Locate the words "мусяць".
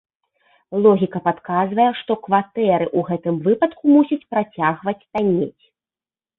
3.99-4.21